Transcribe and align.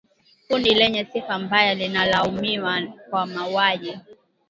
kundi 0.47 0.73
lenye 0.73 1.05
sifa 1.05 1.39
mbaya 1.39 1.73
linalolaumiwa 1.75 2.83
kwa 3.09 3.25
mauaji 3.25 3.97